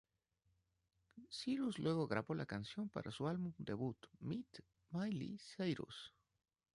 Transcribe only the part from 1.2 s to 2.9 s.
Cyrus luego grabó la canción